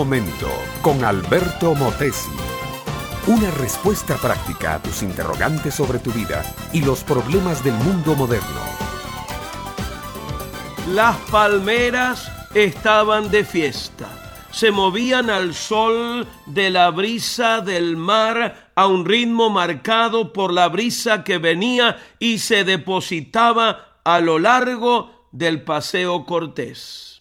momento 0.00 0.48
con 0.80 1.04
Alberto 1.04 1.74
Motesi. 1.74 2.30
Una 3.26 3.50
respuesta 3.50 4.16
práctica 4.16 4.76
a 4.76 4.82
tus 4.82 5.02
interrogantes 5.02 5.74
sobre 5.74 5.98
tu 5.98 6.10
vida 6.10 6.42
y 6.72 6.80
los 6.80 7.04
problemas 7.04 7.62
del 7.62 7.74
mundo 7.74 8.16
moderno. 8.16 8.62
Las 10.94 11.18
palmeras 11.30 12.32
estaban 12.54 13.30
de 13.30 13.44
fiesta. 13.44 14.08
Se 14.50 14.70
movían 14.70 15.28
al 15.28 15.52
sol 15.52 16.26
de 16.46 16.70
la 16.70 16.90
brisa 16.90 17.60
del 17.60 17.98
mar 17.98 18.70
a 18.74 18.86
un 18.86 19.04
ritmo 19.04 19.50
marcado 19.50 20.32
por 20.32 20.50
la 20.50 20.68
brisa 20.70 21.24
que 21.24 21.36
venía 21.36 21.98
y 22.18 22.38
se 22.38 22.64
depositaba 22.64 24.00
a 24.02 24.20
lo 24.20 24.38
largo 24.38 25.28
del 25.30 25.62
paseo 25.62 26.24
Cortés. 26.24 27.20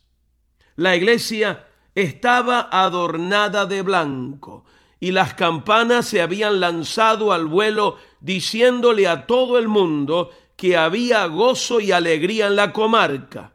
La 0.78 0.96
iglesia 0.96 1.66
estaba 2.02 2.70
adornada 2.72 3.66
de 3.66 3.82
blanco 3.82 4.66
y 5.00 5.12
las 5.12 5.34
campanas 5.34 6.08
se 6.08 6.22
habían 6.22 6.60
lanzado 6.60 7.32
al 7.32 7.46
vuelo 7.46 7.98
diciéndole 8.20 9.08
a 9.08 9.26
todo 9.26 9.58
el 9.58 9.68
mundo 9.68 10.32
que 10.56 10.76
había 10.76 11.26
gozo 11.28 11.80
y 11.80 11.92
alegría 11.92 12.48
en 12.48 12.56
la 12.58 12.74
comarca. 12.74 13.54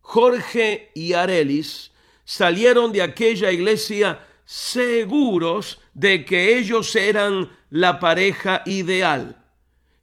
Jorge 0.00 0.92
y 0.94 1.14
Arelis 1.14 1.92
salieron 2.24 2.92
de 2.92 3.02
aquella 3.02 3.50
iglesia 3.50 4.20
seguros 4.44 5.80
de 5.94 6.24
que 6.24 6.58
ellos 6.58 6.94
eran 6.94 7.50
la 7.70 7.98
pareja 7.98 8.62
ideal. 8.66 9.42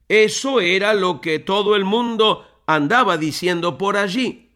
Eso 0.10 0.60
era 0.60 0.94
lo 0.94 1.22
que 1.22 1.40
todo 1.40 1.76
el 1.76 1.86
mundo 1.86 2.46
andaba 2.66 3.18
diciendo 3.18 3.78
por 3.78 3.96
allí. 3.96 4.52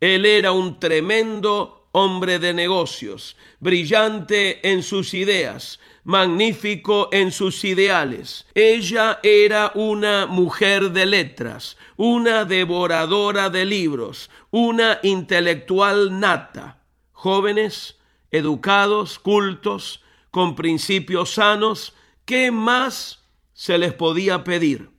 Él 0.00 0.26
era 0.26 0.52
un 0.52 0.80
tremendo 0.80 1.83
hombre 1.96 2.40
de 2.40 2.52
negocios, 2.52 3.36
brillante 3.60 4.68
en 4.68 4.82
sus 4.82 5.14
ideas, 5.14 5.78
magnífico 6.02 7.08
en 7.12 7.30
sus 7.30 7.64
ideales. 7.64 8.46
Ella 8.52 9.20
era 9.22 9.70
una 9.76 10.26
mujer 10.26 10.90
de 10.90 11.06
letras, 11.06 11.76
una 11.96 12.44
devoradora 12.44 13.48
de 13.48 13.64
libros, 13.64 14.28
una 14.50 14.98
intelectual 15.04 16.18
nata. 16.18 16.82
Jóvenes, 17.12 17.96
educados, 18.32 19.20
cultos, 19.20 20.02
con 20.32 20.56
principios 20.56 21.34
sanos, 21.34 21.94
¿qué 22.24 22.50
más 22.50 23.22
se 23.52 23.78
les 23.78 23.92
podía 23.92 24.42
pedir? 24.42 24.90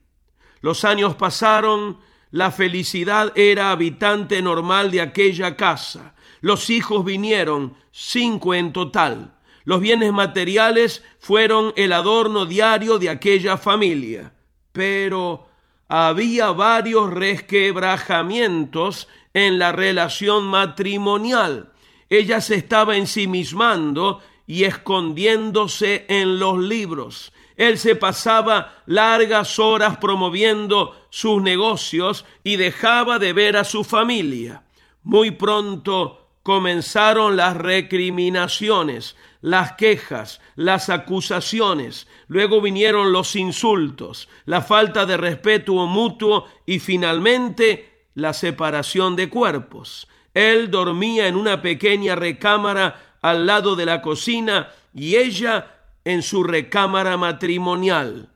Los 0.62 0.86
años 0.86 1.14
pasaron, 1.14 1.98
la 2.30 2.50
felicidad 2.50 3.32
era 3.36 3.70
habitante 3.70 4.42
normal 4.42 4.90
de 4.90 5.00
aquella 5.00 5.56
casa. 5.56 6.14
Los 6.40 6.70
hijos 6.70 7.04
vinieron, 7.04 7.74
cinco 7.92 8.54
en 8.54 8.72
total. 8.72 9.34
Los 9.64 9.80
bienes 9.80 10.12
materiales 10.12 11.02
fueron 11.18 11.72
el 11.76 11.92
adorno 11.92 12.46
diario 12.46 12.98
de 12.98 13.10
aquella 13.10 13.56
familia. 13.56 14.32
Pero 14.72 15.48
había 15.88 16.50
varios 16.52 17.12
resquebrajamientos 17.12 19.08
en 19.34 19.58
la 19.58 19.72
relación 19.72 20.44
matrimonial. 20.44 21.72
Ella 22.08 22.40
se 22.40 22.54
estaba 22.54 22.96
ensimismando 22.96 24.20
y 24.46 24.64
escondiéndose 24.64 26.06
en 26.08 26.38
los 26.38 26.58
libros. 26.58 27.32
Él 27.56 27.78
se 27.78 27.96
pasaba 27.96 28.82
largas 28.86 29.58
horas 29.58 29.96
promoviendo 29.96 30.94
sus 31.10 31.42
negocios 31.42 32.24
y 32.44 32.56
dejaba 32.56 33.18
de 33.18 33.32
ver 33.32 33.56
a 33.56 33.64
su 33.64 33.82
familia. 33.82 34.62
Muy 35.02 35.30
pronto 35.30 36.26
comenzaron 36.42 37.36
las 37.36 37.56
recriminaciones, 37.56 39.16
las 39.40 39.72
quejas, 39.72 40.40
las 40.54 40.90
acusaciones, 40.90 42.06
luego 42.28 42.60
vinieron 42.60 43.12
los 43.12 43.34
insultos, 43.34 44.28
la 44.44 44.60
falta 44.60 45.06
de 45.06 45.16
respeto 45.16 45.74
mutuo 45.86 46.46
y 46.64 46.78
finalmente 46.78 48.06
la 48.14 48.32
separación 48.32 49.16
de 49.16 49.28
cuerpos. 49.28 50.08
Él 50.34 50.70
dormía 50.70 51.28
en 51.28 51.36
una 51.36 51.62
pequeña 51.62 52.14
recámara 52.14 53.16
al 53.22 53.46
lado 53.46 53.74
de 53.74 53.86
la 53.86 54.02
cocina 54.02 54.68
y 54.94 55.16
ella 55.16 55.75
en 56.06 56.22
su 56.22 56.44
recámara 56.44 57.16
matrimonial. 57.16 58.30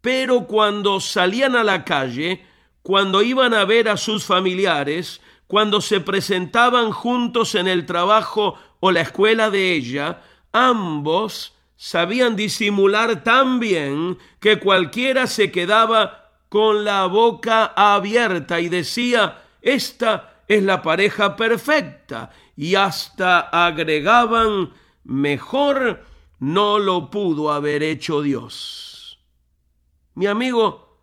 Pero 0.00 0.46
cuando 0.46 0.98
salían 0.98 1.54
a 1.54 1.62
la 1.62 1.84
calle, 1.84 2.42
cuando 2.82 3.22
iban 3.22 3.52
a 3.52 3.66
ver 3.66 3.90
a 3.90 3.98
sus 3.98 4.24
familiares, 4.24 5.20
cuando 5.46 5.82
se 5.82 6.00
presentaban 6.00 6.90
juntos 6.90 7.54
en 7.54 7.68
el 7.68 7.84
trabajo 7.84 8.54
o 8.80 8.90
la 8.90 9.02
escuela 9.02 9.50
de 9.50 9.74
ella, 9.74 10.22
ambos 10.52 11.54
sabían 11.76 12.34
disimular 12.34 13.22
tan 13.22 13.60
bien 13.60 14.16
que 14.40 14.58
cualquiera 14.58 15.26
se 15.26 15.52
quedaba 15.52 16.30
con 16.48 16.82
la 16.82 17.04
boca 17.04 17.74
abierta 17.76 18.58
y 18.58 18.70
decía, 18.70 19.42
esta 19.60 20.40
es 20.48 20.62
la 20.62 20.80
pareja 20.80 21.36
perfecta, 21.36 22.30
y 22.56 22.74
hasta 22.74 23.40
agregaban, 23.40 24.72
mejor 25.04 26.10
no 26.42 26.80
lo 26.80 27.08
pudo 27.08 27.52
haber 27.52 27.84
hecho 27.84 28.20
Dios. 28.20 29.20
Mi 30.14 30.26
amigo, 30.26 30.98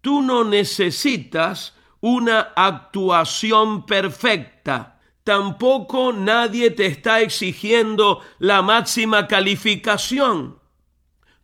tú 0.00 0.22
no 0.22 0.44
necesitas 0.44 1.76
una 2.00 2.52
actuación 2.56 3.84
perfecta. 3.84 4.98
Tampoco 5.24 6.14
nadie 6.14 6.70
te 6.70 6.86
está 6.86 7.20
exigiendo 7.20 8.22
la 8.38 8.62
máxima 8.62 9.28
calificación. 9.28 10.58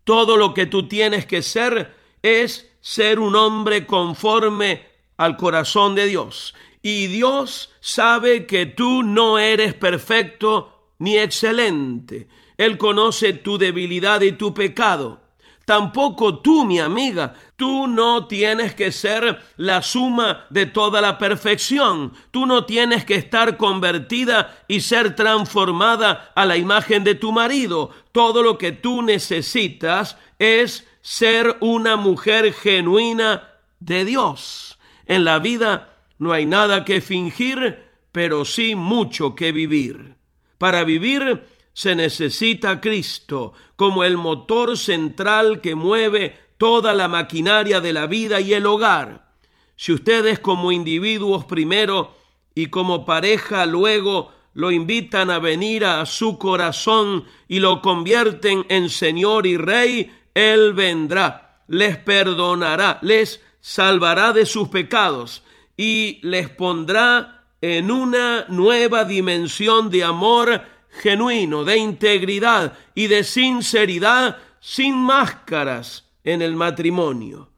Todo 0.04 0.38
lo 0.38 0.54
que 0.54 0.64
tú 0.64 0.88
tienes 0.88 1.26
que 1.26 1.42
ser 1.42 1.94
es 2.22 2.74
ser 2.80 3.20
un 3.20 3.36
hombre 3.36 3.86
conforme 3.86 4.86
al 5.18 5.36
corazón 5.36 5.94
de 5.94 6.06
Dios. 6.06 6.54
Y 6.80 7.08
Dios 7.08 7.74
sabe 7.80 8.46
que 8.46 8.64
tú 8.64 9.02
no 9.02 9.38
eres 9.38 9.74
perfecto 9.74 10.94
ni 10.98 11.18
excelente. 11.18 12.26
Él 12.58 12.76
conoce 12.76 13.32
tu 13.32 13.56
debilidad 13.56 14.20
y 14.20 14.32
tu 14.32 14.52
pecado. 14.52 15.20
Tampoco 15.64 16.38
tú, 16.38 16.64
mi 16.64 16.80
amiga, 16.80 17.34
tú 17.54 17.86
no 17.86 18.26
tienes 18.26 18.74
que 18.74 18.90
ser 18.90 19.38
la 19.58 19.82
suma 19.82 20.46
de 20.48 20.64
toda 20.64 21.02
la 21.02 21.18
perfección. 21.18 22.14
Tú 22.30 22.46
no 22.46 22.64
tienes 22.64 23.04
que 23.04 23.16
estar 23.16 23.58
convertida 23.58 24.64
y 24.66 24.80
ser 24.80 25.14
transformada 25.14 26.32
a 26.34 26.46
la 26.46 26.56
imagen 26.56 27.04
de 27.04 27.14
tu 27.14 27.32
marido. 27.32 27.90
Todo 28.12 28.42
lo 28.42 28.56
que 28.56 28.72
tú 28.72 29.02
necesitas 29.02 30.16
es 30.38 30.86
ser 31.02 31.58
una 31.60 31.96
mujer 31.96 32.52
genuina 32.54 33.46
de 33.78 34.06
Dios. 34.06 34.78
En 35.04 35.24
la 35.24 35.38
vida 35.38 35.96
no 36.18 36.32
hay 36.32 36.46
nada 36.46 36.86
que 36.86 37.02
fingir, 37.02 37.84
pero 38.10 38.46
sí 38.46 38.74
mucho 38.74 39.34
que 39.34 39.52
vivir. 39.52 40.14
Para 40.56 40.82
vivir 40.84 41.44
se 41.78 41.94
necesita 41.94 42.80
Cristo 42.80 43.52
como 43.76 44.02
el 44.02 44.16
motor 44.16 44.76
central 44.76 45.60
que 45.60 45.76
mueve 45.76 46.36
toda 46.56 46.92
la 46.92 47.06
maquinaria 47.06 47.80
de 47.80 47.92
la 47.92 48.08
vida 48.08 48.40
y 48.40 48.52
el 48.52 48.66
hogar. 48.66 49.30
Si 49.76 49.92
ustedes 49.92 50.40
como 50.40 50.72
individuos 50.72 51.44
primero 51.44 52.16
y 52.52 52.66
como 52.66 53.06
pareja 53.06 53.64
luego 53.64 54.32
lo 54.54 54.72
invitan 54.72 55.30
a 55.30 55.38
venir 55.38 55.84
a 55.84 56.04
su 56.04 56.36
corazón 56.36 57.26
y 57.46 57.60
lo 57.60 57.80
convierten 57.80 58.66
en 58.68 58.90
Señor 58.90 59.46
y 59.46 59.56
Rey, 59.56 60.10
Él 60.34 60.72
vendrá, 60.72 61.62
les 61.68 61.96
perdonará, 61.96 62.98
les 63.02 63.40
salvará 63.60 64.32
de 64.32 64.46
sus 64.46 64.66
pecados 64.66 65.44
y 65.76 66.18
les 66.22 66.48
pondrá 66.48 67.44
en 67.60 67.92
una 67.92 68.46
nueva 68.48 69.04
dimensión 69.04 69.90
de 69.90 70.02
amor 70.02 70.77
genuino, 70.90 71.64
de 71.64 71.76
integridad 71.76 72.72
y 72.94 73.06
de 73.06 73.24
sinceridad, 73.24 74.38
sin 74.60 74.94
máscaras 74.96 76.04
en 76.24 76.42
el 76.42 76.56
matrimonio. 76.56 77.50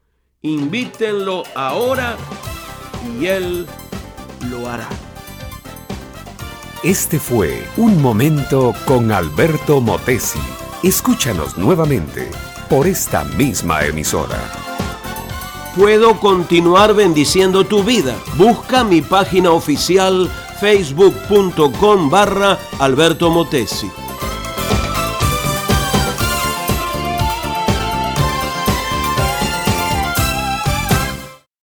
Invítenlo 0.42 1.42
ahora 1.54 2.16
y 3.18 3.26
él 3.26 3.66
lo 4.50 4.68
hará. 4.68 4.88
Este 6.82 7.18
fue 7.18 7.62
Un 7.76 8.00
Momento 8.00 8.74
con 8.86 9.12
Alberto 9.12 9.82
Motesi. 9.82 10.38
Escúchanos 10.82 11.58
nuevamente 11.58 12.30
por 12.70 12.86
esta 12.86 13.24
misma 13.24 13.84
emisora. 13.84 14.38
Puedo 15.76 16.18
continuar 16.18 16.94
bendiciendo 16.94 17.64
tu 17.64 17.84
vida. 17.84 18.16
Busca 18.36 18.82
mi 18.82 19.02
página 19.02 19.50
oficial 19.50 20.30
facebook.com 20.60 22.08
barra 22.08 22.58
Alberto 22.78 23.30
Motesi. 23.30 23.99